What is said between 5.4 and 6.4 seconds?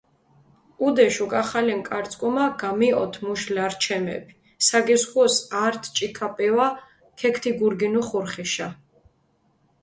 ართ ჭიქა